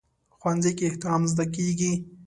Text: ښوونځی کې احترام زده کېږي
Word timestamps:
ښوونځی 0.39 0.71
کې 0.77 0.83
احترام 0.89 1.23
زده 1.31 1.45
کېږي 1.55 1.91